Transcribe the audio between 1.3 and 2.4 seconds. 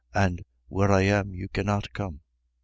you cannot come?